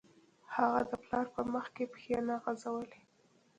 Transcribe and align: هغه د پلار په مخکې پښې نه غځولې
هغه 0.55 0.81
د 0.89 0.91
پلار 1.03 1.25
په 1.35 1.41
مخکې 1.53 1.83
پښې 1.91 2.17
نه 2.27 2.35
غځولې 2.43 2.99